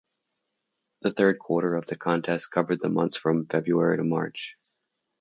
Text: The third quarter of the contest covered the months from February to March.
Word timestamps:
The 1.03 1.11
third 1.11 1.37
quarter 1.37 1.75
of 1.75 1.85
the 1.85 1.95
contest 1.95 2.49
covered 2.49 2.79
the 2.81 2.89
months 2.89 3.17
from 3.17 3.45
February 3.45 3.97
to 3.97 4.03
March. 4.03 4.57